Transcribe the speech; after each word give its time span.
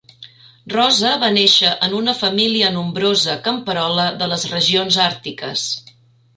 Rosa 0.73 1.11
va 1.23 1.29
néixer 1.35 1.73
en 1.89 1.93
una 1.99 2.15
família 2.23 2.73
nombrosa 2.79 3.37
camperola 3.51 4.09
de 4.23 4.33
les 4.35 4.49
regions 4.57 5.01
àrtiques. 5.09 5.71